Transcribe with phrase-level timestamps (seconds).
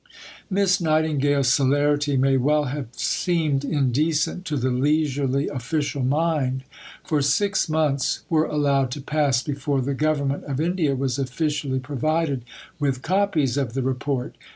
[0.49, 6.63] Miss Nightingale's celerity may well have seemed indecent to the leisurely official mind;
[7.03, 12.43] for six months were allowed to pass before the Government of India was officially provided
[12.79, 14.35] with copies of the Report!